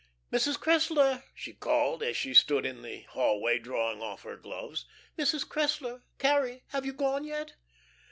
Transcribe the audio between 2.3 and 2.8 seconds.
stood